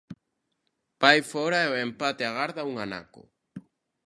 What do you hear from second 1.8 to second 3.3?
empate agarda un anaco.